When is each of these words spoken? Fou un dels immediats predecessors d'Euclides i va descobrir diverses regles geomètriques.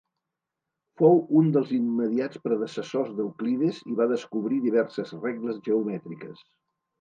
Fou 1.01 1.19
un 1.41 1.51
dels 1.57 1.73
immediats 1.75 2.41
predecessors 2.45 3.11
d'Euclides 3.19 3.83
i 3.93 3.99
va 4.01 4.09
descobrir 4.13 4.59
diverses 4.65 5.15
regles 5.21 5.61
geomètriques. 5.71 6.43